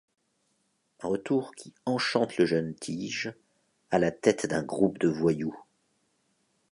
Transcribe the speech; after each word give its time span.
Un 1.03 1.09
retour 1.09 1.53
qui 1.53 1.75
enchante 1.85 2.37
le 2.37 2.47
jeune 2.47 2.73
Tige, 2.73 3.35
à 3.91 3.99
la 3.99 4.09
tête 4.09 4.47
d'un 4.47 4.63
groupe 4.63 4.97
de 4.97 5.07
voyous. 5.07 5.55